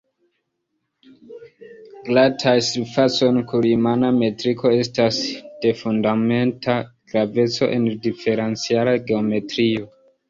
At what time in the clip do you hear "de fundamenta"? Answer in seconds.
5.67-6.79